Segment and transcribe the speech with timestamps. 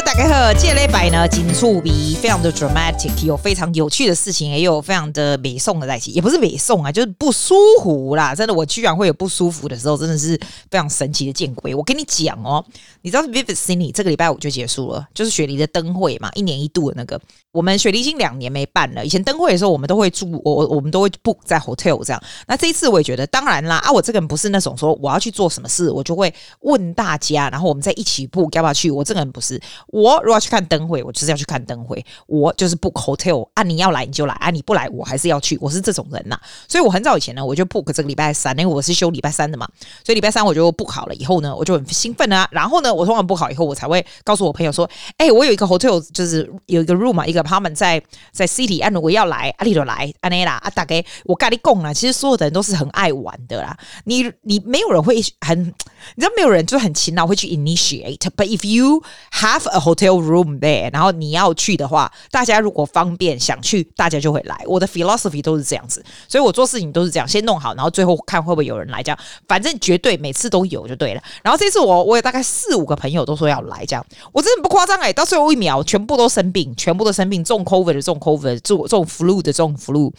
[0.00, 8.34] 大家好，这礼拜呢，金触鼻非常的 dramatic，有非常有趣的事情，也有非常的美送的在一起，也不是美送啊，就是不舒服啦。
[8.34, 10.34] 真的，我居然会有不舒服的时候，真的是
[10.70, 11.74] 非常神奇的见鬼。
[11.74, 12.64] 我跟你讲哦，
[13.02, 17.20] 你知道 Vivid Sydney 这个礼拜五就结束了，就是雪梨的灯会嘛，一年一度的那个。
[17.52, 22.22] 我们雪梨已经两年没办了，以前灯会的时候，我们都会住，我我们都会 book 在 hotel 这样。
[22.46, 28.90] 那这一次我也觉得，当然啦，啊，我这个人不是那种说我要去做什么事，我就会问大家，然后我们再一起 book 要不要去。
[28.90, 29.60] 我这个人不是，
[29.92, 36.40] 我如果要去看灯会，我就是要去看灯会，我就是 book hotel 啊，你要来你就来啊，你不来我还是要去，我是这种人呐。
[36.66, 39.68] 所以我很早以前呢，我就 book 这个礼拜三，因为我是休礼拜三的嘛，
[40.02, 42.48] 所以礼拜三我就 book 好了以后呢，我就很兴奋啊。
[42.50, 44.88] 然后呢，我通常 book 好以后，我才会告诉我朋友说，
[45.18, 48.02] 哎，我有一个 hotel，就是有一个 room 嘛，一个 apartment 在。
[48.32, 53.76] 在 City，啊，如果要来，啊，你就来，安内啦，啊，大概我跟你讲啦，其实所有的人都是很爱玩的啦。
[54.04, 58.18] 你你没有人会很，你知道没有人就很勤劳会去 initiate。
[58.18, 59.02] But if you
[59.32, 64.58] have a hotel room there，然后你要去的话，大家如果方便想去，大家就会来。
[64.66, 71.22] 我的 philosophy 都是这样子，所以我做事情都是这样，先弄好，然后最后看会不会有人来，这样反正绝对每次都有就对了。
[71.42, 78.18] 然后这次我我有大概四五个朋友都说要来，这样我真的不夸张哎，到最后一秒全部都生病，全部都生病，中 COVID 的中。
[78.22, 80.12] Covid 这种这种 flu 的这种 flu，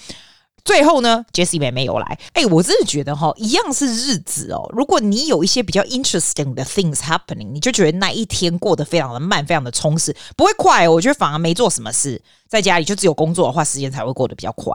[0.66, 2.18] 最后呢，Jessie 妹没有来。
[2.34, 4.70] 哎、我真的觉得哈，一样是日子哦。
[4.74, 10.88] 如果你有一些比较 interesting 的 things happening，你就觉得那一天过得非常的慢，非常的充实，不会快。
[10.88, 14.74] 我觉得反而没做什么事，在家里就只有工作的话，时间才会过得比较快。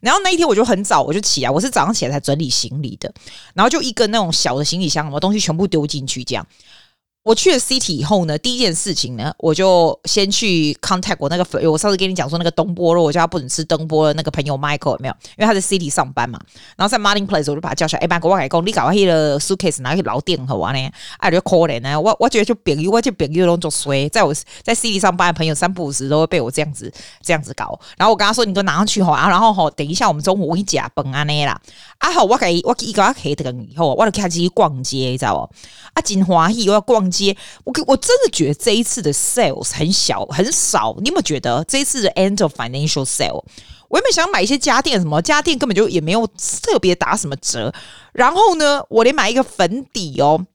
[0.00, 3.10] 然后那一天我就很早我就起来，我是早上起来才整理行李的，
[3.54, 6.46] 然后就一个那种小的行李箱，什么东西全部丢进去这样。
[7.22, 15.14] 我去了 City 以后呢，第一件事情呢，我就先去 contact 我那个，我上次跟你讲说那个东坡肉，我叫他不准吃东坡的那个朋友 Michael 有没有？
[15.36, 16.40] 因为他在 City 上班嘛。
[16.78, 20.90] 然后在 Martin Place 我就把他叫起来，哎帮我跟你讲，你搞那个 suitcase 拿去老店好玩呢？
[21.18, 22.00] 哎，就可怜呢。
[22.00, 24.32] 我我觉得就朋友，我就朋友拢做衰，在我
[24.62, 26.90] 在 City 上班的朋友三不五时都会被我这样子
[27.22, 27.78] 这样子搞。
[27.98, 31.60] 然后我跟他说，你给我拿上去好啊，然后吼，等一下我们中午我给你夹崩啊那啦。
[31.98, 35.54] 啊好，我给我一个他可以等以后，我就开始去逛街，你知道不？
[35.92, 40.94] 啊，真欢喜，我要逛接，我我真的觉得这一次的 sales 很小很少。
[41.00, 43.42] 你有没有觉得这一次的 end of financial sale？
[43.88, 46.26] 我原本想买一些家电，什么家电根本就也没有
[46.62, 47.72] 特别打什么折。
[48.12, 50.46] 然后呢，我连买一个粉底哦，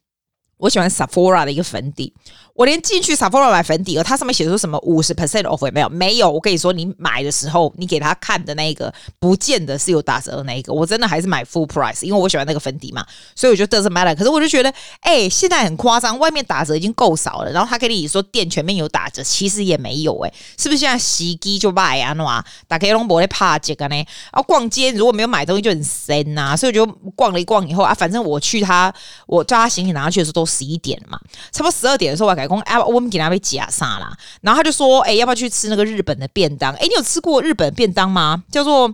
[0.57, 2.13] 我喜欢 Sephora 的一个粉底。
[2.55, 5.89] 我连进去 Sephora 买粉底，它上面写出什么五十 percent off 也没有？
[5.89, 6.31] 没有。
[6.31, 10.71] 我跟你说，你买的时候，你给他看的那个，不见得是有打折的那一个。
[10.71, 13.05] 我真的还是买 full price，因为我喜欢那个粉底嘛，
[13.35, 14.15] 所以我就 doesn't matter。
[14.15, 14.69] 可是我就觉得，
[15.01, 20.77] 哎、欸，现在很夸张，外面打折已经够少了，然后他跟你说店全面有打折，其实也没有哎、是不是？
[20.77, 23.95] 现在洗机就卖啊，喏，打开龙博的怕这个呢？
[23.97, 28.93] 然后逛街如果没有买东西就很神呐、啊，所以我就逛了一逛以后啊，反正我去他，
[29.27, 31.19] 我叫他行李拿上去的时候都十一点了嘛，
[31.51, 33.25] 差不多十二点的时候我改工，哎，我们给他。
[33.25, 36.71] 被夹杀啦，然后他就说：“哎、要不要去吃那个日本的便当？
[36.75, 38.43] 哎、你有吃过日本便当吗？
[38.51, 38.87] 叫做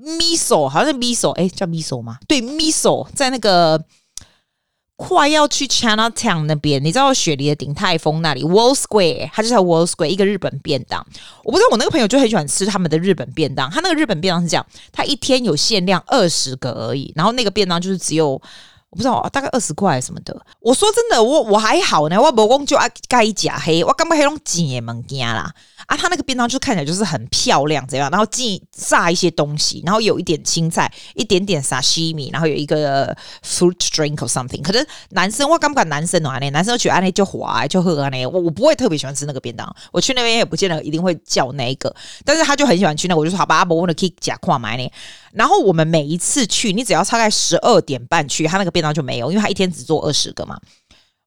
[0.00, 2.18] miso，好像是 miso，哎，叫 miso 吗？
[2.28, 3.84] 对，miso 在那个
[4.94, 11.04] 快要去 Chinatown 那边，你知道雪梨的鼎泰丰那里，World Square，它就在 World Square 一个日本便当。
[11.42, 18.40] 我不知道我那个朋友就很喜欢吃他们的日本便当，他那个日本便当是这样，他一天有限量二十个而已，然后那个便当就是只有。”
[18.94, 20.34] 不知道，大概二十块什么的。
[20.60, 25.52] 我说真的，我我还好呢，我不讲就爱盖假黑，我根本黑龙井物件啦。
[25.86, 33.14] 啊，他那个便当就看起来就是很漂亮，这样，然后进炸一些东西，然后有一点青菜，一点点沙西米，然后有一个
[33.46, 34.62] fruit drink or something。
[34.62, 36.48] 可是男生我敢不敢男生的话呢？
[36.52, 39.76] 男生都觉得安内就滑就喝安内，我我不会特别喜欢吃那个便当。
[39.92, 41.94] 我去那边也不见得一定会叫那一个，
[42.24, 44.90] 但是他就很喜欢去那，我就说好吧，阿伯我的可以假矿买呢。
[45.34, 50.58] 然后我们每一次去，你只要大概十二点半去，他那个便当就没有，因为他一天只做二十个嘛。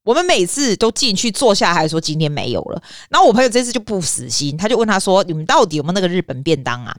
[0.03, 2.81] 我们每次都进去坐下，还说今天没有了。
[3.09, 6.95] 然后我朋友这次就不死心，他就问他说：“你们到底有没有那个日本便当啊？”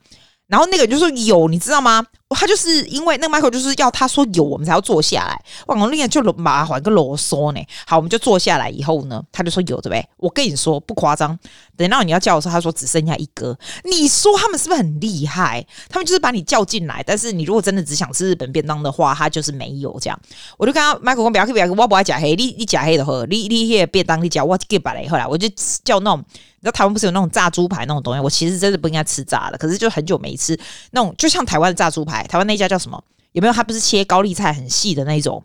[0.47, 2.05] 然后那个人就说有，你知道吗？
[2.30, 5.41] 他就是因为那个 Michael 就是要他说有，我们才要坐下来。
[5.66, 7.60] 哇，我那个就麻烦个啰嗦呢。
[7.86, 10.07] 好，我们就坐下来以后呢，他就说有对不对？
[10.19, 11.36] 我跟你说不夸张，
[11.77, 13.57] 等到你要叫的时候，他说只剩下一个。
[13.84, 15.66] 你说他们是不是很厉害？
[15.89, 20.21] 他们就是把你叫进来，但是你如果真的只想吃日本便当的话，他就是没有这样。
[20.59, 25.48] 我就跟他 Michael 说不要去不要去，我不爱假黑，你你假黑的喝，你你那个便当你叫我给把来后来，我就
[25.83, 28.21] 叫那种，你知道台湾不是有那种炸猪排那种东西？
[28.21, 30.59] 我其实真的不应该吃炸的，可是就很久没吃
[30.91, 32.17] 那种，就像台湾的炸猪排。
[32.24, 33.03] 台湾那家叫什么？
[33.32, 33.53] 有没有？
[33.53, 35.44] 他不是切高丽菜很细的那种，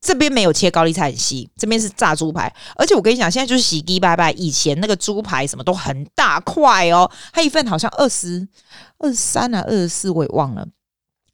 [0.00, 2.52] 这边没有切高丽菜很细，这边是炸猪排。
[2.74, 8.48] 而且我跟你讲，现在就是洗鸡拜拜，以前那个猪排什么都很大块哦，它一份好像二十
[8.98, 10.66] 二三啊，二十四我也忘了。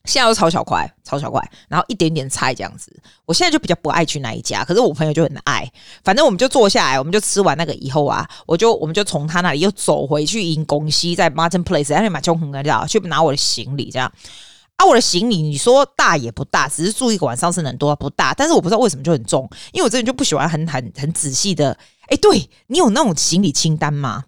[0.04, 2.94] 现在都超小块，超小块，然后一点点菜这样子。
[3.24, 5.66] 我现在就比较不爱去那一家，可是我朋友就很爱。
[6.02, 14.12] 反正我们就坐下来，我们就吃完那个以后啊，我就我们就从他那里又走回去银公西，在 Martin Place，然后买中红的料去拿我的行李这样。
[14.76, 21.78] 啊，我的行李你说大也不大，只是住一个晚上是很多不大，但是我不知道为什么就很重，因为我这人就不喜欢很很很仔细的。
[22.08, 24.24] 哎，对，你有那种行李清单吗？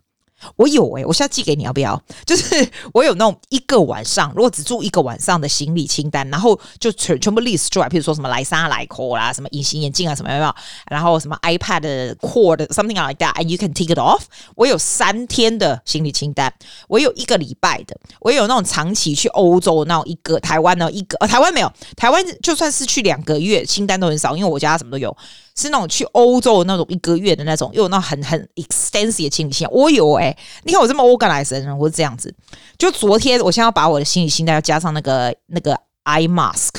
[0.55, 2.01] 我有诶、我现在寄给你要不要？
[2.25, 10.55] 就是我有那种一个晚上，如果只住一个晚上的行李清单，然后就全全部 list 出来，譬如说什么莱莎莱科啦，什么隐形眼镜啊，什么有没有？
[10.89, 14.23] 然后什么 iPad 的 cord something like that，and you can take it off。
[14.55, 16.53] 我有三天的行李清单，
[16.89, 25.17] 我有一个礼拜的，我有那种长期去欧洲那种一个，台湾的一个，呃，台湾没有，台湾就算是去两个月，清单都很少，因为我家什么都有。
[25.57, 29.69] 是那种去欧洲的那种一个月的那种，又有那很很 extensive 的行李箱。
[29.73, 32.35] 我有诶、欸，你看我这么 organized 的人，我是这样子。
[32.79, 35.75] 就昨天，我现在要把我的行李清单要加上那个那个
[36.05, 36.71] eye mask。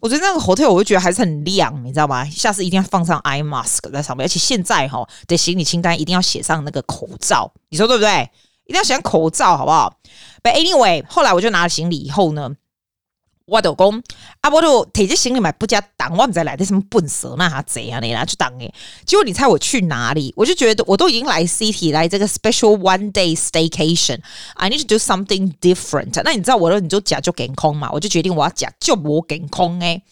[0.00, 2.24] 我觉得那个 hotel 我就觉得还是很亮，你知道吗？
[2.26, 4.24] 下次一定要放上 eye mask 在上面。
[4.24, 8.28] 而且现在哈的行李清单一定要写上那个口罩，你说对不对？
[8.66, 9.96] 一定要写上口罩，好不好
[10.42, 12.50] ？But anyway，后来我就拿了行李以后呢。
[13.46, 14.02] 我就讲，
[14.40, 18.24] 啊，我就提着行李买，不加挡，我不知道来的什么笨蛇，那他怎样的啦？
[18.24, 18.74] 去挡诶。
[19.04, 20.34] 结果你猜我去哪里？
[20.36, 26.20] 我就觉得我都已经来 City 来这个 special one day staycation，I need to do something different。
[26.24, 27.88] 那你知道我的你就假就健康嘛？
[27.92, 30.02] 我就决定我要假就无健康诶。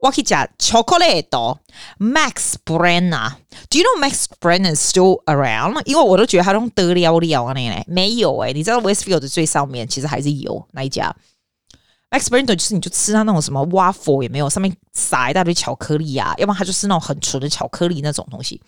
[0.00, 1.58] 我去假巧克力多
[2.00, 3.30] Max Brenner。
[3.70, 5.80] Do you know Max Brenner is still around？
[5.84, 8.52] 因为我都觉得他都得了了啊，那没有诶。
[8.52, 11.14] 你知道 Westfield 的最上面其实还是有那一家。
[12.10, 18.60] Max Brenner 就是你就吃它那种什么 waffle 也没有，上面撒一大堆巧克力啊，要不然它就是那种很纯的巧克力那种东西。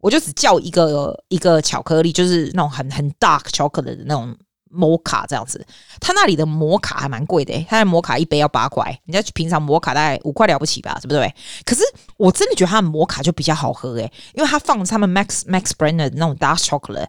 [0.00, 4.32] 我就只叫一个一个巧克力，就是那种很很 dark chocolate 的那种
[4.70, 5.66] 摩卡这样子。
[6.00, 11.34] 他那里的摩卡还蛮贵的，他的摩卡一杯要八块，人家平常摩卡大概五块了不起吧，对不对？
[11.64, 11.82] 可是
[12.16, 17.08] 我真的觉得他的摩卡就比较好喝诶，因为他放他们 Max Max Brenner 的那种 dark chocolate。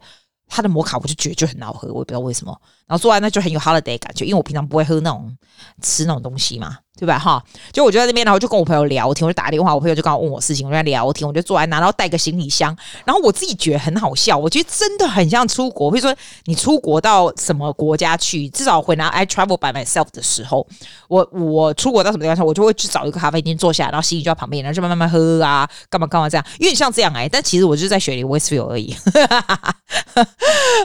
[0.50, 2.60] 他的摩卡我就觉得就很好喝，我也不知道为什么。
[2.88, 5.38] 然后做完那就很有 holiday 感觉，因为我平常不会喝那种
[5.82, 6.80] 吃那种东西嘛。
[7.00, 7.18] 对吧？
[7.18, 7.42] 哈，
[7.72, 12.76] 就我就在那边，然后就跟我朋友聊天，我就打电话，我朋友就刚好问我事情，我就在聊天，我就坐在那，然后带个行李箱，
[13.06, 15.90] 然后我自己觉得很好笑，我觉得真的很像出国。
[15.90, 16.14] 比如说
[16.44, 20.68] 你出国到什么国家去，至少回来 I travel by myself 的时候，
[21.08, 28.94] 我我出国到什么地方，我就会去找一个咖啡店坐下，然后行李就在旁边，然后就慢慢慢喝啊，干嘛干嘛这样，有点像这样哎、但其实我就是在雪梨 Westfield 而已。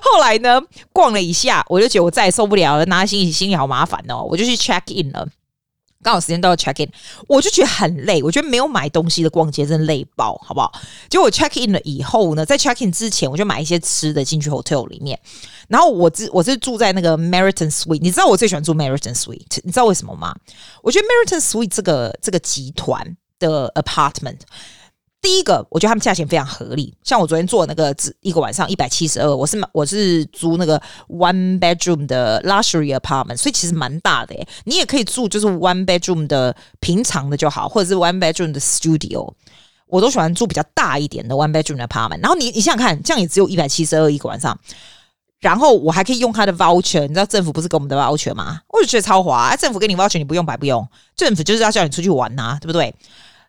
[0.03, 0.61] 后来呢，
[0.93, 5.27] 逛了一下，我就觉得我再也受不了了，拿行李行李好麻烦哦，我就去 check in 了。
[6.05, 6.89] 刚好时间到要 check in，
[7.27, 8.23] 我就觉得很累。
[8.23, 10.71] 我觉得没有买东西的逛街真的累爆，好不好？
[11.09, 15.19] 结果我 check in 了以后呢，在 check in 之前，我就买一些吃的进去 hotel 里面。
[15.67, 20.37] 然后我是我是住在那个 Meriton Suite，你知道我最喜欢住 Meriton Suite，你知道为什么吗？
[20.83, 24.41] 我觉得 Meriton Suite 这个这个集团的 apartment。
[25.25, 26.95] 第一个，我觉得他们价钱非常合理。
[27.03, 30.79] 像我昨天做那个一个晚上一百七十二，我是我是租那个
[31.09, 34.47] one bedroom 的 luxury apartment，所以其实蛮大的诶。
[34.65, 39.33] 你也可以住就是 one bedroom 的平常的就好，或者是 one bedroom 的 studio。
[39.87, 42.21] 我都喜欢住比较大一点的 one bedroom 的 apartment。
[42.21, 44.55] 然后你你想想看，这样也只有一百七十二一个晚上，
[45.41, 47.01] 然后我还可以用他的 voucher。
[47.01, 48.61] 你知道政府不是给我们的 voucher 吗？
[48.69, 49.45] 我就觉得超划。
[49.45, 52.95] 哎，政府给你 voucher，你不用白不用，政府就是要叫你出去玩呐、啊，对不对？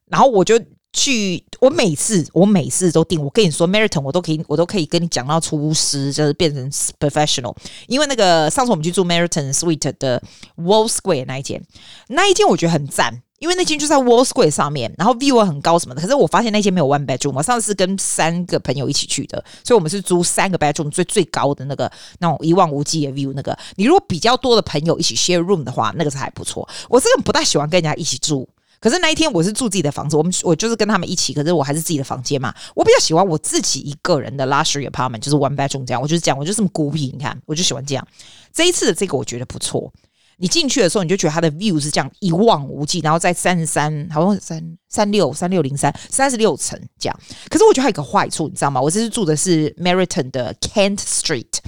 [0.08, 0.58] 然后我就。
[0.96, 3.22] 去，我每次我每次都订。
[3.22, 7.54] 我跟你说，Meriton 我都可以，我都可以跟你讲到出师，就是变成 professional。
[7.88, 10.24] 因为那个上次我们去住 Meriton Suite 的
[10.56, 11.62] Wall Square 那一间，
[12.08, 16.02] 那一间我觉得很赞，因为那间就在 Wall Square 上面，然后 view 很高什么的。
[16.02, 17.34] 可是我发现那间没有 one bedroom。
[17.36, 23.34] 我上次跟三个朋友一起去的，所以我们是租三个 bedroom 最最高的那个那种一望无际的 view。
[23.36, 26.68] 那个你如果比较多的朋友一起 share room 的话，那个是还不错。
[26.88, 28.48] 我这个不大喜欢跟人家一起住。
[28.80, 32.54] 可是那一天我是住自己的房子，我们我就是跟他们一起，可是我还是自己的房间嘛。
[32.76, 36.02] 我比较喜欢我自己一个人的 luxury apartment，就是 one bedroom 这样。
[36.02, 37.12] 我就是这样，我就这么孤僻。
[37.14, 38.08] 你看，我就喜欢这样。
[38.54, 39.92] 这一次的这个我觉得不错。
[40.38, 47.20] 你进去的时候，你就觉得它的 view 是这样一望无际，然后在三十三，好像三三六三六零三三十六层这样。
[47.50, 48.82] 可是我觉得还有一个坏处，你知道吗？
[48.82, 51.60] 我这次住的是 Meriton 的 Kent Street。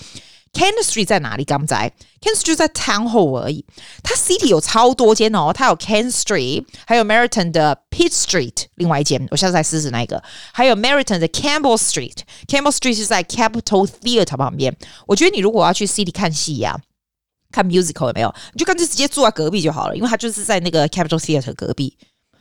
[0.58, 1.44] Ken Street 在哪里？
[1.44, 1.88] 刚才
[2.20, 3.64] Ken Street 在 Town Hall 而已。
[4.02, 10.24] 它 City 有超多间哦，它有 Ken Street，还有 Meriton 的 Pitt Street，另外一间，我下次再试试那一个。
[10.52, 14.76] 还有 Meriton 的 Campbell Street，Campbell Street 是在 Capitol Theatre 旁边。
[15.06, 16.82] 我觉得你如果要去 City 看戏呀、啊，
[17.52, 18.34] 看 musical 有没有？
[18.54, 21.96] 你就干脆直接住在隔壁就好了，因为它就是在那个 Capitol Theatre 隔壁。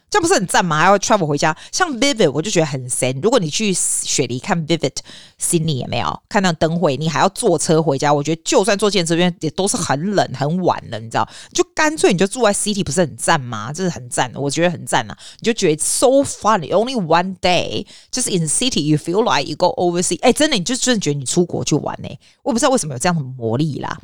[0.09, 0.79] 这不是很赞吗？
[0.79, 3.19] 还要 travel 回家，像 Vivid 我就觉得很神。
[3.23, 4.93] 如果你去雪梨看 Vivid
[5.41, 11.29] Sydney 也没有看到灯会，你还要坐车回家，我觉得就算坐电车这边也都是很冷很晚了，你知道？
[11.53, 13.73] 就干脆你就住在 City 不是很赞吗？
[13.73, 15.19] 这是很赞的，我觉得很赞啊！
[15.41, 20.21] 你就觉得 so fun，only one day，就是 in city you feel like you go overseas。
[20.23, 22.09] 哎，真的，你就真的觉得你出国去玩呢、
[22.43, 23.99] 我不知道为什么有这样的魔力啦。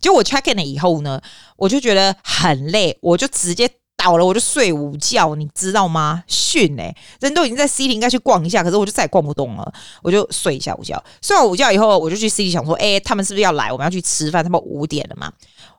[0.00, 1.20] 就我 check in 了以后呢，
[1.56, 3.70] 我就觉得很累，我就直接。
[4.02, 6.24] 倒了我就睡午觉，你知道吗？
[6.26, 11.02] 训哎、欸，人都已经在 City 应该去逛一下，可是我就再也逛不动了，我就睡一下午觉。
[11.20, 13.70] 睡完午觉以后，我就去 City 想说，哎、他们是不是要来？
[13.70, 15.32] 我们要去吃饭，他们五点了嘛。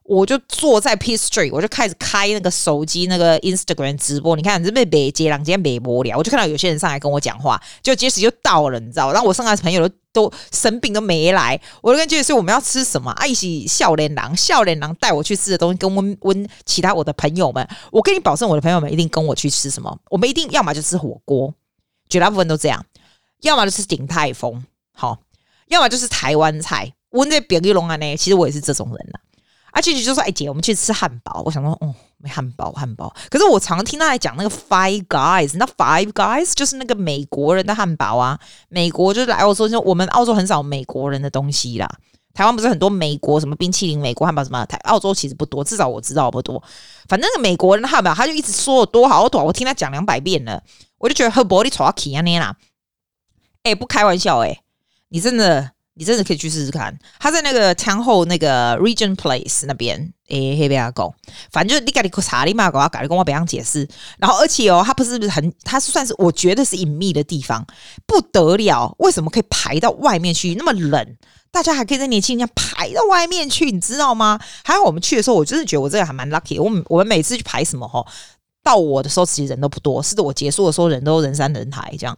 [0.04, 4.36] 我就坐在 P Street，我就开始开那个手机那个 Instagram 直播。
[4.36, 9.12] 你看，这边没接，今天没播聊，我就看到有些人上来跟我讲话，就结实就到了，你知道？
[9.14, 13.12] 然后我剩下的朋友都都生病都没来，我就跟结实说我们要吃什么？
[13.12, 19.98] 啊，一起笑脸狼，笑脸狼带我去吃的东西，跟温温其他我的朋友们，我跟你保证，我的朋友们一定跟我去吃什么？
[20.10, 21.54] 我们一定要么就吃火锅，
[22.10, 22.82] 绝大部分都这样；
[23.42, 25.18] 要么就吃鼎泰丰，好；
[25.70, 26.94] 要么就是台湾菜。
[27.12, 29.20] 温这别个龙啊呢，其实我也是这种人呐。
[29.82, 38.40] 姐姐就说：“哎、姐，我们去吃汉堡。”我想说：“哦，没汉堡，汉堡。”可是我常常听他来讲那个 Five Guys，那 Five Guys 就是那个美国人的汉堡啊。
[38.70, 41.90] 美国就是来澳洲，就我们澳洲很少美国人的东西啦。
[42.34, 44.66] 台湾不是很多美国什么冰淇淋、美国汉堡什么？
[44.66, 46.62] 台澳洲其实不多，至少我知道不多。
[47.08, 50.64] 反正那个美国人的汉堡，他就一直说有多好多，我听他讲两百遍了，
[50.98, 52.56] 我就觉得和玻璃炒起啊那啦。
[53.64, 54.62] 哎、欸，不开玩笑哎、
[55.10, 55.73] 你真的。
[55.96, 61.14] 你真的可以去试试看，他在那个 Town Hall 那个 region Place 那边，诶，黑不要讲，
[61.52, 63.88] 反正就是你赶紧查你嘛，搞啊，赶紧跟我别样解释。
[64.18, 67.64] 然后，而且哦，他不是不是很，他是算是我觉得是隐秘的地方，
[68.08, 68.96] 不得了。
[68.98, 70.56] 为什么可以排到外面去？
[70.56, 71.16] 那么冷，
[71.52, 74.40] 大家还可以在年轻人家排到外面去，你知道吗？
[74.64, 76.60] 还有我们去的时候，我真的觉得我这个还蛮 lucky。
[76.60, 78.04] 我我们每次去排什么哈，
[78.64, 82.18] 到我的时候其实人都不多，是，我结束的时候人都人山人海这样。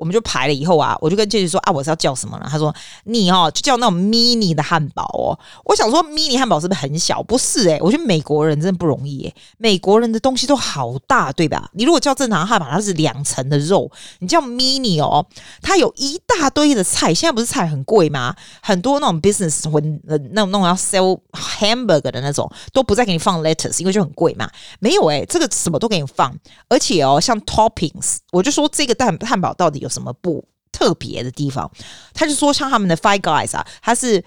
[0.00, 2.46] 我们就排了以后啊，我就跟姐姐说啊，我是要叫什么呢？
[2.48, 5.38] 他说你哦，就叫那种 mini 的汉堡哦。
[5.66, 7.22] 我想说 mini 汉堡是不是很小？
[7.22, 11.68] 不是诶、我觉得美国人真的不容易诶、美国人的东西都好大，对吧？
[11.74, 15.26] 你如果叫正常汉堡，它是两层的肉，你叫 mini 哦，
[15.60, 17.12] 它有一大堆的菜。
[17.12, 18.34] 现在不是菜很贵吗？
[18.62, 24.48] 很多那种 business 会那种那种要 sell hamburger 的那种都不再给你放 lettuce，因为就很贵嘛。
[24.78, 26.34] 没有诶、欸，这个什么都给你放，
[26.70, 29.89] 而且哦，像 toppings，我就说这个蛋汉堡到底有。
[29.90, 31.70] 什么不特别的地方？
[32.14, 34.24] 他就说，像他们的 Five Guys 啊，他是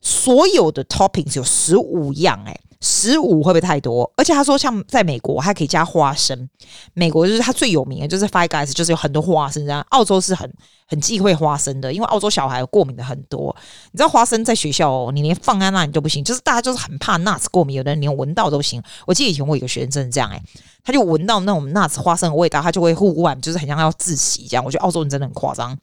[0.00, 4.12] 所有的 toppings 有十五样，哎，十五会不会太多？
[4.16, 6.48] 而且他说，像在美国还可以加花生。
[6.94, 9.80] 美国就是他最有名的，就是 Five Guys，就是有很多花生这样。
[9.90, 10.52] 澳洲是很
[10.88, 13.54] 很忌讳花生的，因为澳洲小孩过敏的很多。
[13.92, 18.82] 你知道花生在学校哦，你连放在那里都不行，就是大家就是很怕 nuts 过敏，有的人连闻到都行。
[19.06, 20.42] 我记得以前我有一个学生真的这样，哎。
[20.84, 24.64] 他就闻到那种 nuts 花生的味道，他就会户外，就是很像要窒息这样。
[24.64, 25.78] 我觉得澳洲人真的很夸张。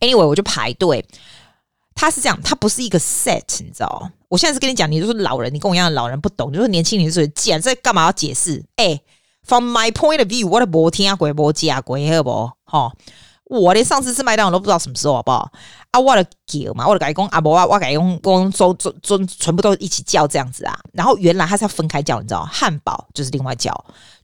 [0.00, 1.06] Anyway，我就排队。
[1.94, 4.10] 他是这样，他不是一个 set，你知道？
[4.28, 8.64] 我现在是跟你讲，你就是老人，你跟我一样的老人不懂，就是年轻人是既然这干嘛要解释？
[8.76, 9.00] 哎、
[9.46, 12.56] ，From my point of view，我的没听过，没见过，好不好？
[12.64, 12.92] 哈。
[13.46, 15.52] 我连上次吃麦当劳都不知道什么时候，好不好？
[15.90, 20.76] 啊，我的叫嘛，我的改工啊，不，我我改工工中中中全部都一起叫这样子啊。
[20.92, 23.70] 然后原来他是要分开叫，你知道，汉堡就是另外叫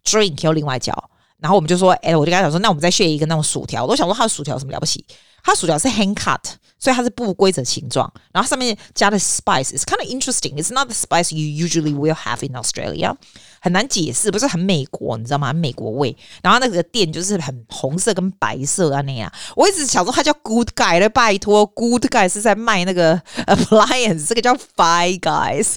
[0.05, 0.93] ，drink 又另外叫。
[1.39, 3.85] 然后我们就说，哎、我就跟他讲说，那我们再选一个那种薯条。
[3.85, 5.05] 我都想说，他的薯条有什么了不起？
[5.45, 6.41] 他薯条是 hand cut，
[6.81, 8.13] 所以它是不规则形状。
[8.33, 10.61] 然后上面加的 spice is kind of interesting.
[10.61, 13.15] It's not the spice you usually will have in Australia.
[13.63, 15.53] 很难解释，不是很美国，你知道吗？
[15.53, 16.17] 美国味。
[16.43, 19.31] 然后那个店就是很红色跟白色啊那样。
[19.55, 25.75] 我一直想说它叫 Good Guy 的，拜托，Good Guy 是在卖那个 appliance，这个叫 Five Guys，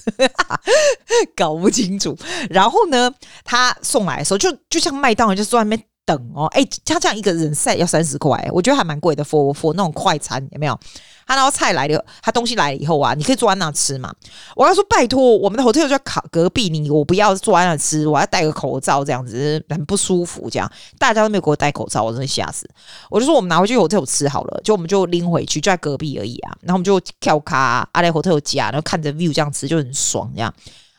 [1.36, 2.16] 搞不清楚。
[2.48, 3.12] 然后呢，
[3.44, 5.86] 他送来的时候就就像麦当劳，就坐在那边。
[6.04, 9.24] 等哦，哎，他这样一个人菜要三十块，我觉得还蛮贵的。
[9.24, 10.78] for for 那种快餐有没有？
[11.26, 14.12] 他然后菜来了，他东西来了以后啊，你可以坐在那吃嘛。
[14.54, 20.50] 我要说拜托，我们的 hotel 就在靠隔壁，你我不要坐在那吃，我要戴个口罩，这样子很不舒服。
[20.50, 22.68] 这样大家都没有给我戴口罩，我真的吓死。
[23.08, 26.52] 我就说我们拿回去 hotel 吃好了，就我们就拎回去，就在隔壁而已啊。
[26.60, 30.30] 然后我们就跳卡阿来 hotel 家，然后看着 view 这样吃就很爽。
[30.34, 30.52] 这样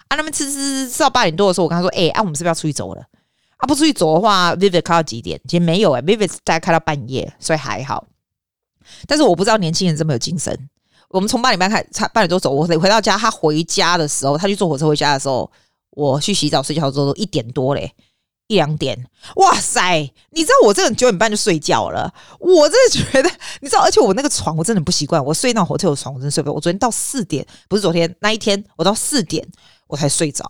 [0.07, 3.03] 啊，他们吃吃吃到八点多的时候，我跟他说，哎，啊，我们是不是要出去走了？
[3.65, 5.41] 啊，不出去走的话，Vivid 开到几点？
[5.47, 8.05] 其实没有诶、Vivid 大概开到半夜，所以还好。
[9.07, 10.69] 但是我不知道年轻人这么有精神。
[11.09, 15.51] 我们从八点半开，差八点多走，我回到家，他回家的时候，他去坐火车回家的时候，
[15.89, 17.91] 我去洗澡睡觉的时候都一点多嘞，
[18.45, 19.03] 一两点。
[19.37, 19.97] 哇塞，
[20.29, 23.31] 你知道我这个九点半就睡觉了，我真的觉得，
[23.61, 26.53] 你知道，而且我那个床我真的不习惯，我睡那种 hotel 的床我真的睡不着。
[26.53, 29.47] 我昨天到四点，不是昨天那一天，我到四点
[29.87, 30.45] 我才睡着。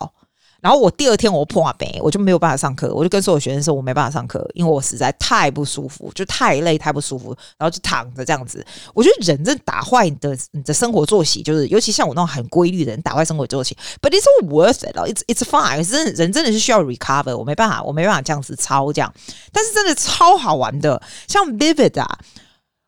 [0.65, 8.65] 然后我第二天我破杯，我就没有办法上课，我就跟所有学生说，我没办法上课，因为我实在太不舒服，就太累太不舒服，然后就躺着这样子。
[8.95, 13.77] 我觉得人真打坏你的你的生活作息，就是尤其像我那种很规律的人，打坏生活作息。
[14.01, 14.97] But it's all worth it.
[14.97, 15.87] It's it's fine.
[15.87, 19.13] 真人真的是需要 recover，我没办法，我没办法这样子操这样，
[19.53, 22.07] 但是真的超好玩的，像 Vivid 啊。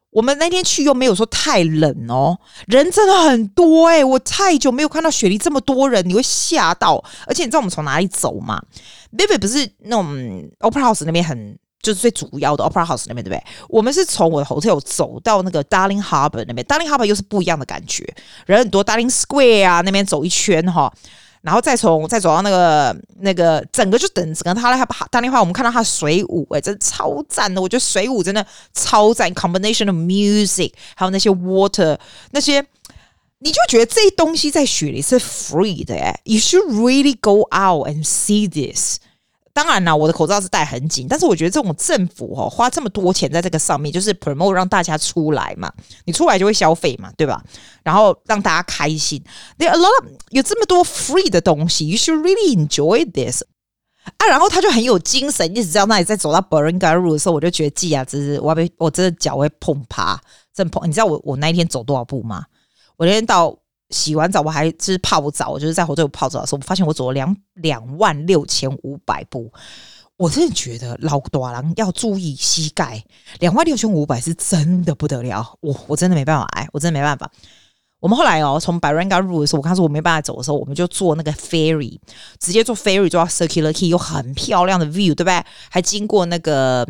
[0.09, 2.37] 我们那天去又没有说太冷哦，
[2.67, 7.03] 人真的很多哎、我太久没有看到雪梨这么多人，你会吓到。
[7.27, 8.61] 而且你知道我们从哪里走吗
[9.15, 10.05] ？Vivid 不是那种
[10.59, 13.43] Opera House 那边很就是最主要的 Opera House 那边对不对？
[13.69, 18.03] 我们是从我的 hotel 走到那个 Darling Harbour 那边，Darling Harbour 又是不一样的感觉，
[18.45, 20.91] 人很多，Darling Square 啊那边走一圈哈。
[21.47, 27.61] 然后再从再走到那个那个整个就等整个他他打电话，我们看到他水舞，哎，真超赞的！
[27.61, 31.97] 我觉得水舞真的超赞，combination of music，还有那些 water
[32.31, 32.61] 那些，
[33.39, 38.97] 你就觉得这些东西在雪里是 free 的哎，you should really go out and see this。
[39.57, 45.73] 当然啦，我的口罩是戴很紧，但是我觉得这种政府哦花这么多钱在这个上面，就是 promote 让大家出来嘛，
[46.05, 47.43] 你出来就会消费嘛，对吧？
[47.81, 49.19] 然后让大家开心。
[49.57, 53.41] There are a lot of, 有这么多 free 的东西，you should really enjoy this
[54.19, 54.27] 啊。
[54.27, 60.21] 然后他就很有精神，一直在那里在走到 Barangaroo 的时候，我就觉得，记啊，真是我被我真的脚会碰趴，
[60.53, 60.87] 真碰。
[60.87, 62.45] 你知道我我那一天走多少步吗？
[62.95, 63.57] 我那天到。
[63.89, 69.51] 洗完澡，我还就是泡澡，我就是在火车里泡澡的时候，我发现我走了两两万六千五百步。
[70.17, 73.03] 我真的觉得老大人要注意膝盖，
[73.39, 75.55] 两万六千五百是真的不得了。
[75.61, 77.31] 我我真的没办法，哎，我真的没办法。
[77.99, 81.99] 我们后来哦，从 Barangaroo 的时候，我刚说我没办法走的时候，我们就坐那个 ferry，
[82.39, 85.43] 直接坐 ferry 坐到 Circular Key，有很漂亮的 view，对不对？
[85.69, 86.83] 还经过那个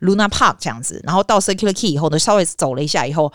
[0.00, 3.32] Luna Park 这样子，然后到 Circular Key 以后呢，稍微走了一下以后。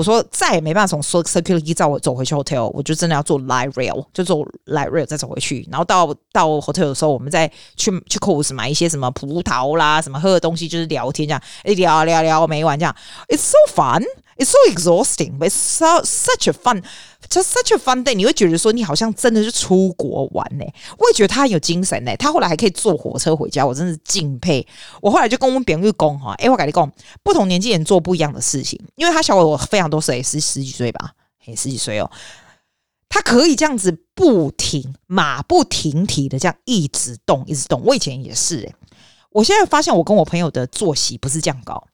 [0.00, 5.68] 我说再也没办法从 Circular Quay 照我走回去 hotel，我就真的要做 light rail，就坐 light rail 再走回去。
[5.70, 12.96] 然后到到 hotel 的时候，我们再去去 Coors 买一些什么葡萄啦，什么喝的东西，就是聊天这样，一聊聊聊没完这样。
[13.28, 14.02] It's so fun,
[14.38, 16.82] it's so exhausting, but it's so such a fun.
[17.28, 20.64] 就 such a fun day，你会觉得说你好像真的是出国玩呢、
[20.98, 24.66] 我也觉得他很有精神呢、他后来还可以坐火车回家，我真是敬佩。
[25.00, 26.90] 我后来就跟我们朋友讲哈，哎，我跟你讲，
[27.22, 28.80] 不同年纪人做不一样的事情。
[28.96, 32.10] 因为他小我非常多岁，十十几岁吧，嘿，十几岁哦。
[33.08, 37.82] 他可以这样子不停，马不停蹄的这样一直动，一直动。
[37.84, 38.74] 我以前也是、欸，
[39.30, 41.84] 我现在发现我跟我朋友的作息不是这样搞，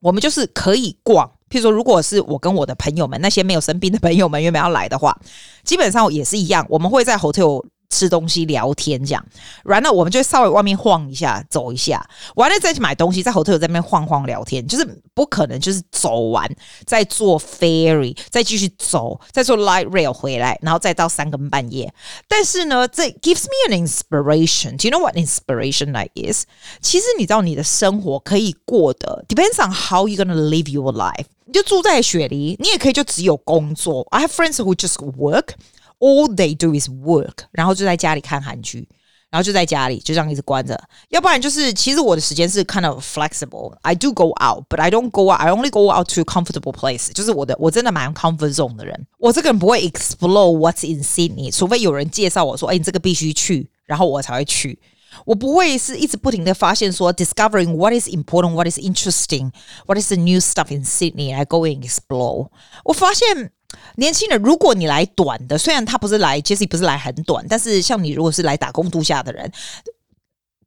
[0.00, 1.30] 我们就是可以逛。
[1.48, 5.16] 譬如说，如果是我跟我的朋友们，那些没有生病的朋友们，原本要来的话，
[5.62, 9.26] 基本上也是一样，我们会在 hotel 吃东西、聊天这样。
[9.64, 16.50] 然后我们就稍微外面晃一下、走一下，完了再去买东西，在 hotel 在那边晃晃聊天，就是不可能就是走完
[16.84, 21.92] 再坐 ferry，再继续走，再坐 light rail 回来，然后再到三更半夜。
[22.28, 24.76] 但是呢，这 gives me an inspiration.
[24.76, 26.44] Do you know what inspiration like is？
[26.80, 31.26] 其实你知道，你的生活可以过得 depends on how you gonna live your life。
[31.48, 34.04] 你就住在雪梨，你也可以就只有工作。
[34.10, 35.50] I have friends who just work,
[35.99, 38.87] all they do is work，然后就在家里看韩剧，
[39.29, 40.77] 然后就在家里就这样一直关着。
[41.09, 43.73] 要不然就是，其实我的时间是 kind of flexible.
[43.81, 45.39] I do go out, but I don't go out.
[45.39, 47.11] I only go out to comfortable place.
[47.13, 49.07] 就是我的，我真的蛮 comfort zone 的人。
[49.19, 54.79] 我这个人不会 explore what's in Sydney，除非有人介绍我说，哎，你这个必须去，然后我才会去。
[55.25, 59.51] 我不会是一直不停的发现说，discovering what is important, what is interesting,
[59.85, 61.35] what is the new stuff in Sydney.
[61.35, 62.47] I go and explore.
[62.85, 63.51] 我发现
[63.96, 69.52] 年轻人，如果你来短的，虽然他不是来，Jesse 不是来很短，但是像你如果是来打工度假的人。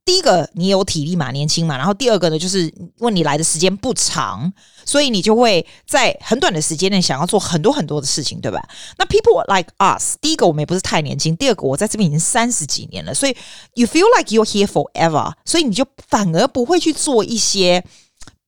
[0.06, 1.78] 第一个，你有体力嘛，年轻嘛。
[1.78, 4.52] 然后第二个呢，就是问你来的时间不长，
[4.84, 8.60] 所以你就会在很短的时间内想要做很多很多的事情，对吧？
[8.98, 13.38] 那 people like us，第一个我们也不是太年轻，第二个我在这边已经三十几年了，所以
[13.76, 17.84] you feel like you're here forever，所以你就反而不会去做一些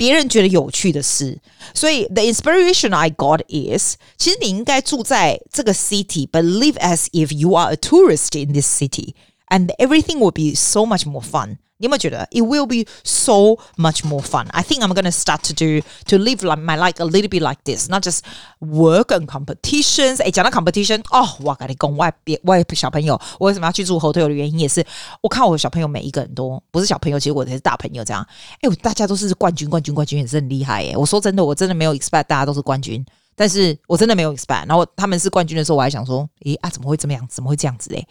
[0.00, 1.40] 别人觉得有趣的事。
[1.74, 8.66] 所以 the inspiration I got is，其实你应该住在这个 city，but live as if you are a tourist in this
[8.66, 11.58] city。And everything will be so much more fun.
[11.81, 14.47] 你有没有觉得 it will be so much more fun?
[14.51, 17.41] I think I'm gonna start to do to live like my life a little bit
[17.41, 18.19] like this, not just
[18.59, 20.21] work and competitions.
[20.21, 24.85] 哎，讲到 competition，哦，我跟你讲，外边外小朋友，我为什么要去住后头的原因也是，
[25.21, 28.23] 我看我小朋友每一个人都不是小朋友，其实我才是大朋友这样。
[28.61, 30.95] 哎，大家都是冠军，冠军，冠军也是很厉害耶。
[30.95, 33.03] 我说真的，我真的没有 expect 大家都是冠军。
[33.33, 37.25] 但是我真的没有 expect，然后他们是冠军的时候，我还想说，咦啊，怎么会这么样？
[37.27, 38.05] 怎么会这样子嘞、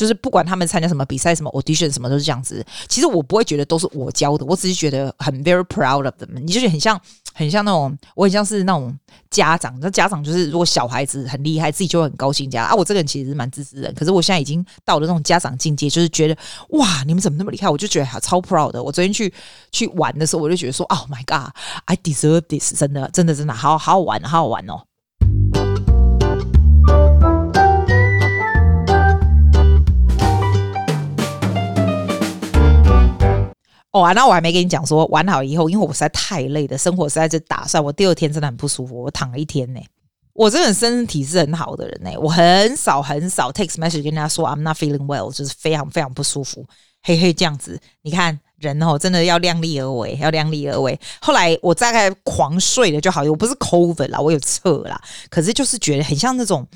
[0.00, 2.64] 就是不管他们参加什么比赛、什么 audition 什么都是这样子。
[2.88, 6.40] 其实我不会觉得都是我教的，我只是觉得很 very proud of them。
[6.40, 6.98] 你就觉得很像，
[7.34, 9.78] 很像那种，我很像是那种家长。
[9.78, 12.50] 那家长就是如果小孩子很厉害，自己就会很高兴。
[12.50, 16.34] 家啊，我这个人其实是蛮自私的，可是我现在已经到了那种家长境界，就是觉得
[16.70, 17.68] 哇，你们怎么那么厉害？
[17.68, 18.82] 我就觉得超 proud 的。
[18.82, 19.30] 我昨天去
[19.70, 24.89] 去玩的时候，我就觉得说，Oh my God，I deserve this，真的，真的，真的，好好好玩，好好玩哦。
[33.92, 39.80] 哦，然后我还没跟你讲说玩好以后，因为我实在太累了，生活实在是打算我第二天真的很不舒服，我躺了一天呢。
[40.32, 46.64] 我这个人身体是很好的人呢，我很少很少 text message 跟大家说 I'm not feeling well，就是非常非常不舒服，
[47.02, 47.78] 嘿嘿这样子。
[48.02, 50.98] 你看人哦，真的要量力而为，要量力而为。
[51.20, 56.66] 后来我大概狂睡了就好，我不是 COVID 啦，我有测啦，可是就是觉得很像那种。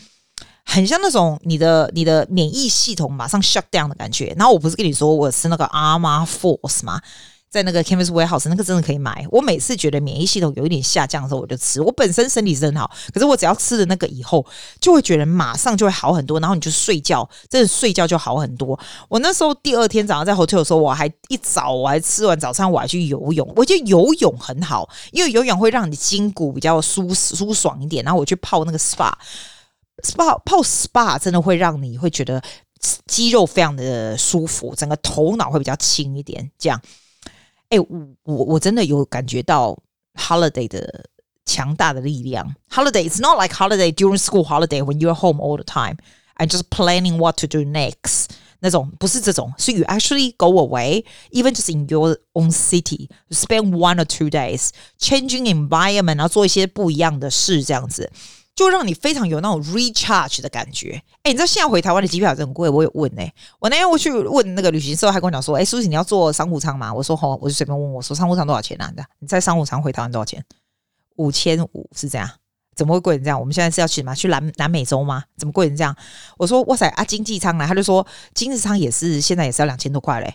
[0.64, 4.34] 很像那种你的你的免疫系统马上 shut down 的感觉。
[4.36, 7.00] 然后我不是跟你说我吃那个 Armour Force 吗？
[7.48, 9.24] 在那个 Chemist Warehouse 那个真的可以买。
[9.30, 11.80] 我每次觉得免疫系统有一点下降的时候，我就吃。
[11.80, 14.44] 我本身身体是很好，可是我只要吃了那个以后，
[14.80, 16.40] 就会觉得马上就会好很多。
[16.40, 18.76] 然后你就睡觉，真的睡觉就好很多。
[19.08, 23.48] 我那时候第二天早上在 hotel 的时候，我还一早我还吃完早餐，我还去游泳。
[23.54, 28.04] 我觉得游泳很好，因为游泳会让你筋骨比较舒舒爽一点。
[28.04, 29.12] 然后我去泡那个 SPA。
[30.02, 32.42] SPA 泡 SPA 真的会让你会觉得
[33.06, 36.50] 肌肉非常的舒服，整个头脑会比较轻一点。
[36.58, 36.80] 这样，
[37.68, 37.86] 哎、我
[38.24, 39.78] 我我真的有感觉到
[40.14, 41.06] holiday 的
[41.46, 42.54] 强大的力量。
[42.70, 45.96] Holiday it's not like holiday during school holiday when you're home all the time
[46.36, 48.26] and just planning what to do next
[48.60, 54.28] 那种不是这种，是 you actually go away even just in your own city spend one or two
[54.28, 58.10] days changing environment，然后做一些不一样的事，这样子。
[58.54, 61.02] 就让你非常有那种 recharge 的感觉。
[61.22, 62.68] 哎，你知道现在回台湾的机票真很贵？
[62.68, 66.92] 我有问哎、欸，我那天我去问那个旅行社，还跟我讲说，哎，苏西你要坐商务舱吗？
[66.92, 68.92] 我说好，我就随便问我说商务舱多少钱啊？
[69.18, 70.44] 你在商务舱回台湾多少钱？
[71.16, 72.28] 五千五是这样？
[72.76, 73.38] 怎么会贵成这样？
[73.38, 74.14] 我们现在是要去什么？
[74.14, 75.24] 去南南美洲吗？
[75.36, 75.96] 怎么贵成这样？
[76.36, 80.34] 我说哇塞啊，经济舱来，他就说经济舱也是现在也是要两千多块嘞。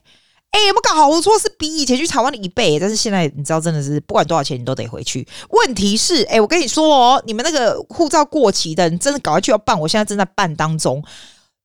[0.52, 1.38] 哎，有没有搞错？
[1.38, 5.28] 是比以前去台湾的一倍，但是现在你知道，真的是不管多少钱，你都得回去。
[5.50, 9.80] 问题是，哎，我跟你说哦，你们那个护照过期的，你真的赶快去要办。
[9.80, 11.04] 我现在正在办当中，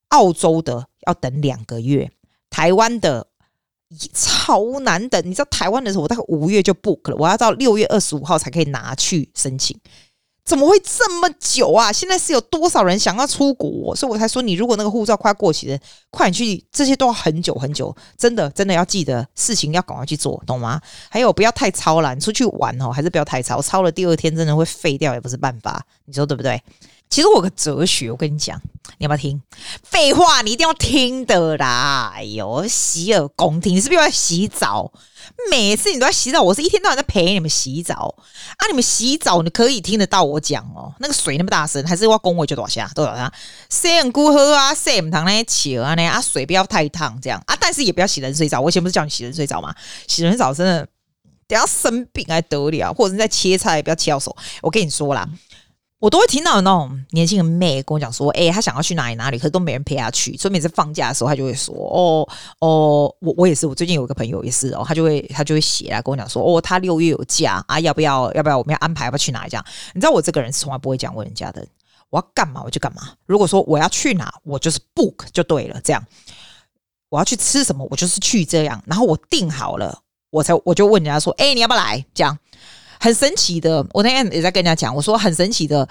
[0.09, 2.11] 澳洲的要等两个月，
[2.51, 3.27] 台湾的
[4.13, 5.21] 超难等。
[5.25, 9.75] 你知道台湾的时候，我大概五月就 book 了，我要到六月二十五号才可以拿去申请。
[10.45, 11.91] 怎么会这么久啊？
[11.91, 13.97] 现在是有多少人想要出国？
[13.97, 15.79] 所以我才说，你如果那个护照快过期了，
[16.11, 17.95] 快点去，这些都要很久很久。
[18.19, 20.81] 真的，真的要记得事情要赶快去做，懂吗？
[21.09, 25.83] 还有不要太操了，你出去玩哦，还是不要太操，操了第二天真的会废掉，也不是办法。
[26.05, 26.63] 你说对不对？
[27.09, 28.61] 其实我有个哲学，我跟你讲，
[28.99, 29.41] 你要不要听？
[29.83, 32.13] 废话，你一定要听的啦！
[32.15, 34.91] 哎呦，洗耳恭听，你是不是要洗澡？
[35.51, 38.15] 每次你都在洗澡，我是一天到晚在陪你们洗澡
[38.57, 38.67] 啊！
[38.69, 43.33] 你们洗澡你可以听得到我讲哦，那个水那么大声，还是我讲话就多少下多少下？
[43.69, 45.45] 洗很姑喝啊，洗唔汤呢？
[45.45, 48.61] 起啊呢啊，水不要太烫这样啊，但是也不要洗冷水澡。
[48.61, 49.75] 我以前不是叫你洗冷水澡吗？
[50.07, 50.87] 洗冷水澡真的
[51.47, 54.35] 等下生病还得了，或者是在切菜不要切到手。
[54.63, 55.29] 我跟你说啦。
[56.05, 60.37] 我都会听到那种年轻的妹跟我讲说，哎、她想要去哪里哪里，可是都没人陪她去。
[60.37, 69.65] 所以每次放假的时候，她就会说，哦哦，我我也是，我最近有一个朋友也是哦，他就会他就会写来跟我讲说，哦，他六月有假啊，要不要要不要我们要安排要不要去哪里这样？
[69.95, 71.67] 你知道我这个人从来不会讲问人家的，
[72.11, 73.15] 我要干嘛我就干嘛。
[73.25, 76.05] 如果说我要去哪，我就是 book 就对了，这样。
[77.09, 78.83] 我要去吃什么，我就是去这样。
[78.85, 82.05] 然后我定好了，我才我就问人家说，哎、你要不要来？
[82.13, 82.39] 这样。
[83.05, 85.87] 很神奇的，我那天也在跟人家讲，我说很神奇的，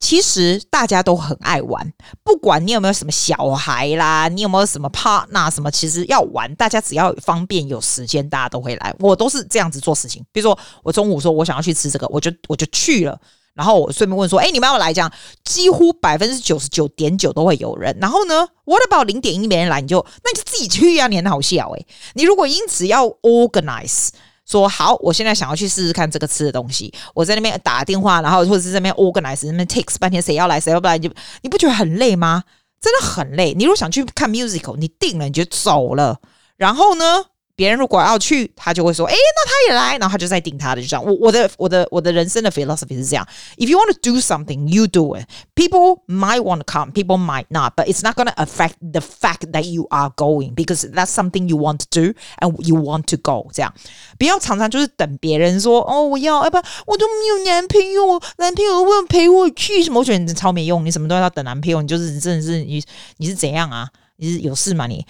[0.00, 1.92] 其实大家都很爱玩，
[2.24, 8.92] 不管你有没有什么小孩啦，你有没有什么 partner 什么，其实要玩，大家只要方便有时间，大家都会来。
[8.98, 13.16] 我都是这样子做事情，比如说我中午说我想要去吃这个，我就我就去了，
[13.54, 14.92] 然后我顺便问说，哎，你们要来？
[14.92, 15.08] 这样
[15.44, 17.96] 几乎百分之九十九点九都会有人。
[18.00, 19.80] 然后呢，what about 零点一没人来？
[19.80, 24.08] 你就那你就自己去呀，你很好笑诶、你如果因此要 organize。
[24.52, 26.92] 说好，我现在想要去试试看这个吃的东西。
[27.14, 31.10] 我在那边打电话，然后或者是在那边 organize，那边 takes 半天，谁要来谁要不来，你
[31.40, 32.44] 你不觉得很累吗？
[32.80, 33.54] 真的很累。
[33.54, 36.20] 你如果想去看 musical，你定了你就走了，
[36.56, 37.24] 然后呢？
[37.55, 41.03] 别人如果要去，他就会说：“哎，那他也来。”然后他就在顶他的，就这样。
[41.03, 45.25] 我我的我的我的人生的 philosophy 是这样：If you want to do something, you do it.
[45.55, 49.01] People might want to come, people might not, but it's not going to affect the
[49.01, 53.05] fact that you are going because that's something you want to do and you want
[53.07, 53.49] to go。
[53.51, 53.73] 这样
[54.19, 62.83] 不要常常就是等别人说：“哦，我要，要不然我都没有男朋友，男朋友会陪我去什么？”我觉得你超没用，你什么都要等男朋友，你就是真的是你
[63.17, 63.89] 你是怎样啊？
[64.19, 65.03] 你是有事吗你？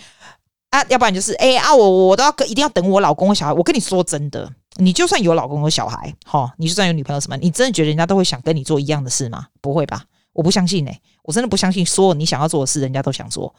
[0.72, 3.52] 啊，要不然就是哎、啊，我我都要跟一定要等我老公和小孩。
[3.52, 9.48] 我跟你说真的，你就算有老公和小孩，哈，你就算有女朋友什么，你真的觉得人家都会想跟你做一样的事吗？
[9.61, 10.04] 不会吧？
[10.32, 10.90] 我不相信呢、
[11.24, 13.54] 我真的不相信，所有你想要做的事，人家都想做。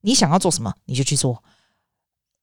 [0.00, 1.40] 你想要做什么，你就去做。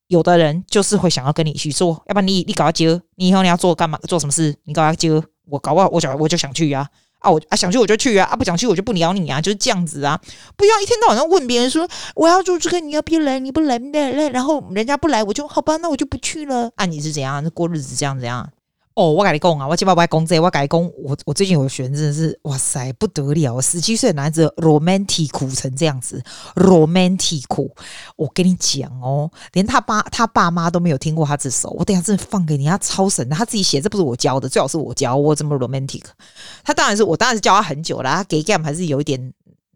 [0.08, 3.99] 有的人就是会想要跟你去做，要不然你你搞要接，你以后你要做干嘛？
[4.08, 4.56] 做什么事？
[4.63, 5.12] 你搞要接，
[5.47, 6.80] 我搞不好我想我就想去呀。
[6.80, 6.89] 啊，
[7.26, 10.22] 啊我啊想去我就去啊，啊不想去我就不鸟你啊，就是这样子啊！
[10.56, 13.40] 不要一天到晚上问别人说我要做这个，你要不要来？
[13.40, 16.70] 你不来，来，然后人家不来，我就好吧，那我就不去了。
[16.76, 17.44] 啊，你是怎样？
[17.50, 18.48] 过日子这样怎样？
[18.96, 26.24] 哦，我跟你讲啊，我今晚不爱讲这个，我跟你讲，我我最近有学生真的是哇塞不得了，十七岁的男子 romantic 苦成这样子
[26.56, 27.76] ，romantic 苦，
[28.16, 36.04] 我跟你讲哦，连他爸他爸妈都没有听过他这首，我等下真的放给你，他超神的，他自己写，这不是我教的，最好是我教我这么 romantic，
[36.64, 39.34] 他当然是我当然是教他很久了，他给 game 还是有一点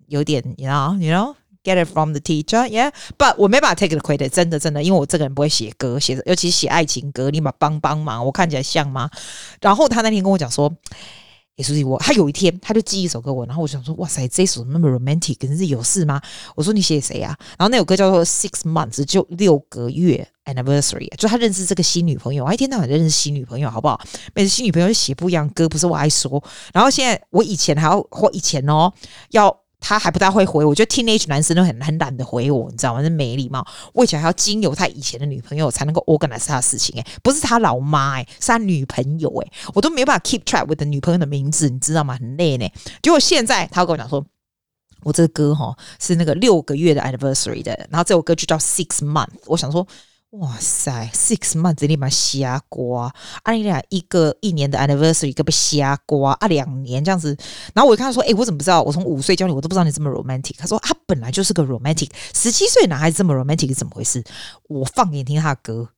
[0.08, 1.36] 有一点，you know，you know。
[1.70, 2.92] Get it from the teacher, yeah.
[3.16, 9.08] But 我没办法 take the credit，真的真的，因为我这个人不会写歌，写的尤其写爱情歌，你嘛帮帮忙，我看起来像吗？
[9.62, 10.74] 然后他那天跟我讲说，
[11.58, 16.20] 也是我，他有一天他就寄一首歌我，然后我想说，哇塞，这首那么 romantic，可是有事吗？
[16.56, 17.38] 我说你写给谁啊？
[17.60, 24.02] 然后那首歌叫做 Six Months，就六个月 Anniversary，就他认识这个新女朋友，我一天到晚认识新女朋友，好不好？
[24.34, 26.44] 每次新女朋友就写不一样歌，不是我爱说。
[26.74, 28.92] 然后现在我以前还要或以前哦
[29.30, 29.56] 要。
[29.80, 33.02] 他还不大会回我，觉得 teenage 男生都很很懒得回我，你知道吗？
[33.02, 33.66] 是没礼貌。
[33.94, 42.16] 我以前还要经由他以前的女朋友才能够 organize 他的事情，诶，不是他老妈，诶，是他女朋友，诶，我都没有办法 keep track with 女朋友的名字，你知道吗？
[42.20, 42.70] 很累呢。
[43.02, 44.24] 结果现在他跟我讲说，
[45.04, 49.30] 我这个歌哈是那个六个月的 anniversary 的，然后这首歌就叫 six month。
[49.46, 49.88] 我想说。
[50.32, 53.12] 哇塞，six months 你把瞎瓜，
[53.42, 57.36] 啊你俩一个一年的 anniversary 一个被瞎瓜啊两年这样子，
[57.74, 58.84] 然后我就看他说，哎、我怎么不知道？
[58.84, 60.54] 我从五岁教你，我都不知道你这么 romantic。
[60.60, 64.24] 他说他本来就是个 romantic，十七岁男孩子这么 romantic 是怎么回事？
[64.68, 65.90] 我放给你听他的歌，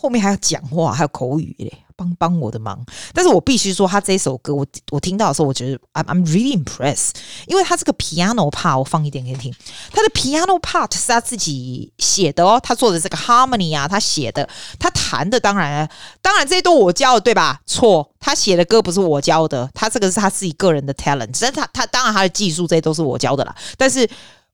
[0.00, 1.72] 后面还要讲话，还有口语嘞。
[2.00, 2.82] 帮帮我的忙，
[3.12, 7.10] 但是我必须说，他这首歌我我听到的时候，我觉得 I'm I'm really impressed，
[7.46, 9.54] 因为他这个 piano part 我放一点给你听，
[9.92, 15.86] 他的 piano part 是他自己写的哦，他做的这个 harmony 啊，他写的，他弹的，当然
[16.22, 17.60] 当然这些都我教的对吧？
[17.66, 24.08] 错，他写的歌不是我教的，他这个是他自己个人的 talent，但他他当然他的技术这些都是我教的啦，但是。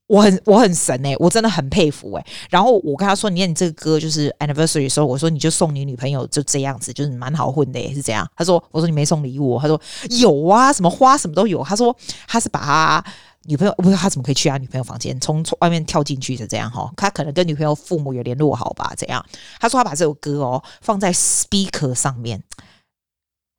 [0.09, 2.33] 我很我很神哎、欸，我真的很佩服哎、欸。
[2.49, 9.81] 然后我跟他说：“你看你这个歌就是 anniversary 的时候，我说你就送你女朋友就这样子，就是蛮好混的、欸，是这样。”他说：“我说你没送礼物。”他说
[10.21, 11.97] ：“有啊，什么花什么都有。”他说
[12.29, 13.05] ：“他是把他
[13.47, 16.89] 女朋友，不知道他怎么可以去他女朋友房间，从从外面跳进去的这样哈？
[16.97, 18.93] 他可能跟女朋友父母有联络好吧？
[18.97, 19.25] 这样。”
[19.59, 22.41] 他说：“他把这首歌哦放在 speaker 上面，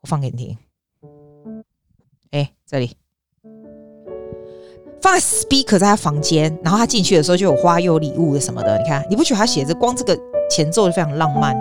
[0.02, 0.58] 我放给你听。
[2.32, 2.96] 哎，这里。”
[5.08, 10.14] 放在 speaker 在他房间，然后他进去的时候就有花有礼物的什么的，你看，你不觉得他写着光这个
[10.52, 11.56] 前奏就非常浪漫？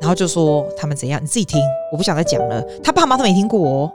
[0.00, 2.62] 然后就说他们怎样，你自己听，我不想再讲了。
[2.84, 3.92] 他爸妈都没听过哦，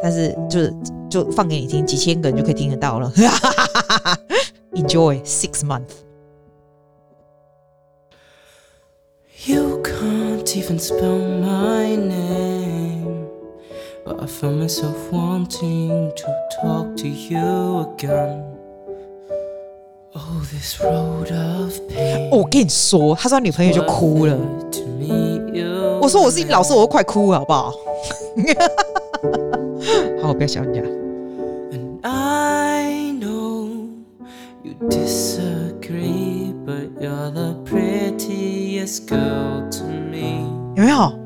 [0.00, 0.72] 但是就是
[1.10, 3.12] 就放给你听，几千个人就可以听得到了。
[4.74, 5.96] Enjoy six months.
[9.46, 12.69] You can't even spell my name.
[14.09, 16.27] I found myself wanting to
[16.61, 18.43] talk to you again.
[20.13, 22.29] Oh, this road of pain.
[22.31, 24.37] 我 跟你说，他说他女朋友就哭了。
[26.01, 27.71] 我说我是你老师，我都快哭了，好不好？
[30.21, 30.81] 好，我不要笑人家。
[31.71, 33.89] And I know
[34.63, 40.45] you disagree, but you're the prettiest girl to me.
[40.75, 41.18] 有没有？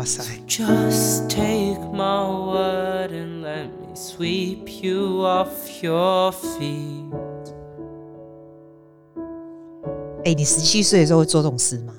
[0.00, 0.22] 哇塞！
[0.46, 5.48] Just take my word and let me sweep you off
[5.82, 7.12] your feet。
[10.24, 11.94] 哎，你十七岁的时候会做这种事吗？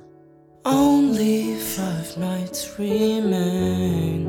[0.63, 4.27] Only five nights remain.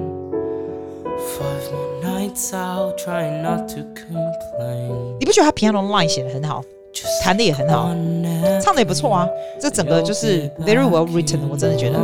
[1.37, 5.19] Five more nights I'll try not to complain。
[5.19, 6.63] 你不觉得他 piano line 写得很好，
[7.23, 7.91] 弹的也很好，
[8.63, 9.29] 唱的也不错啊？
[9.61, 11.99] 这整个就是 very well written，我真的觉得。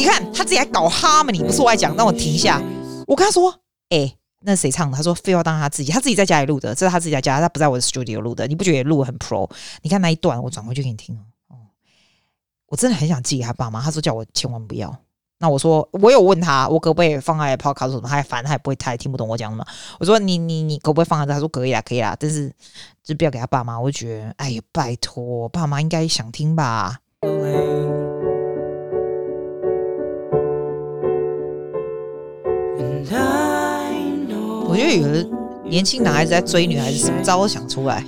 [0.00, 2.58] 你看他自己还搞 harmony，不是我爱讲，让我停一下。
[3.06, 3.50] 我跟他说
[3.92, 8.46] ：“哎、欸，那谁唱的？”他说：“非要当他自己，他自己在家里录的，这是他自己在家，他不在我的 studio 录的。
[8.46, 9.46] 你不觉得录很 pro？
[9.82, 11.14] 你看那一段，我转回去给你听
[11.48, 11.54] 哦。
[12.68, 14.90] 我真的很想寄给他爸妈，他说叫我千万不要。
[15.38, 18.08] 那我说我有问他，我可不可以放在 podcast 什么？
[18.08, 19.62] 他还烦，他也不会，他也听不懂我讲什么。
[19.98, 21.34] 我说你你你可不可以放在这？
[21.34, 22.50] 他说可以啦，可以啦，但是
[23.04, 23.78] 就不要给他爸妈。
[23.78, 27.00] 我觉得，哎呀，拜托，爸妈应该想听吧。”
[34.76, 35.26] 觉得有的
[35.64, 38.04] 年轻男孩子在追女孩子，什么招都想出来。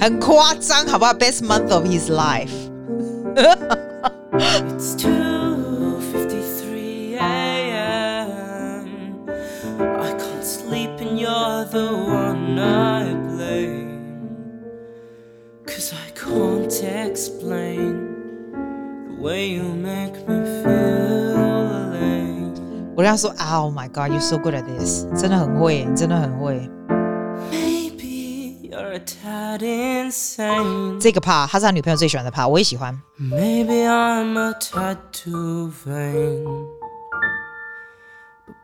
[0.00, 2.50] 很夸张，好不好？Best month of his life。
[22.95, 25.05] 我跟他说：“Oh my God, you're so good at this！
[25.19, 26.69] 真的很会，你真的很会。”
[27.51, 30.99] Maybe you're a tad insane。
[30.99, 33.01] 这个 part 他是他女朋友最喜欢的 part，我也喜欢。
[33.19, 36.76] Maybe I'm a tad too vain, but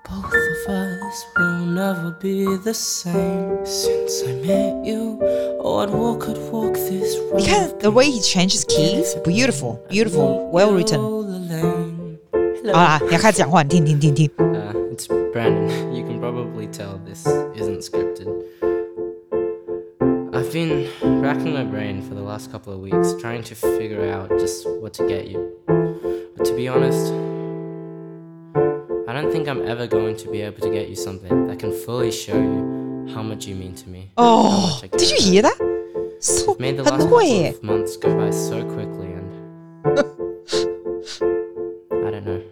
[0.03, 5.17] both of us will never be the same since I met you.
[5.62, 7.38] Oh, I'd walk, I'd walk this road.
[7.38, 10.99] 你看，the way he changes keys, beautiful, beautiful, well written.
[12.73, 14.29] 好啦，你要开始讲话，你听听听听。
[14.38, 15.93] Uh, it's Brandon.
[15.93, 18.27] You can probably tell this isn't scripted.
[20.33, 20.88] I've been
[21.21, 24.93] racking my brain for the last couple of weeks trying to figure out just what
[24.95, 25.53] to get you.
[25.67, 27.32] But to be honest, I
[29.20, 32.11] don't think I'm ever going to be able to get you something that can fully
[32.11, 34.11] show you how much you mean to me.
[34.16, 35.57] Oh, did you hear that?
[36.18, 39.31] So, made the last couple of months go by so quickly and
[41.92, 42.42] I don't know.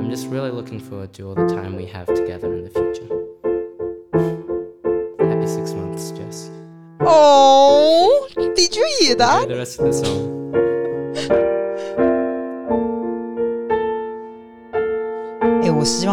[0.00, 3.08] I'm just really looking forward to all the time we have together in the future.
[5.24, 6.50] Happy six months, Jess.
[7.00, 9.44] Oh, did you hear that?
[9.44, 10.39] Enjoy the rest of the song.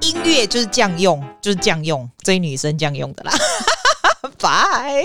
[0.00, 3.32] 音乐就是这样用，就是这样用，追女生这样用的啦。
[4.40, 5.04] 拜。